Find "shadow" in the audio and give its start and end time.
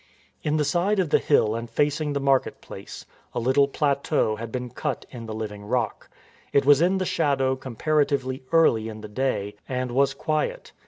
7.05-7.55